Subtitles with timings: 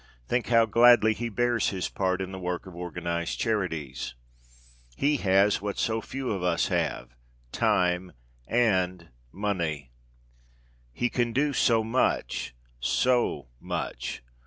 [0.27, 4.15] Think how gladly he bears his part in the work of organized charities!
[4.97, 7.11] He has what so few of us have
[7.51, 8.13] time
[8.47, 9.91] and money.
[10.91, 14.23] He can do so much, so much!